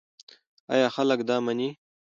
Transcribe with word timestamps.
ایا 0.73 0.87
خلک 0.95 1.19
دا 1.29 1.35
مني؟ 1.45 1.69